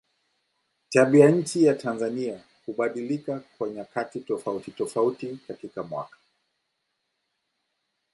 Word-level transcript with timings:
Tabianchi 0.89 1.63
ya 1.63 1.73
Tanzania 1.75 2.43
hubadilika 2.65 3.39
kwa 3.57 3.69
nyakati 3.69 4.19
tofautitofauti 4.19 5.39
katika 5.47 5.83
mwaka. 5.83 6.17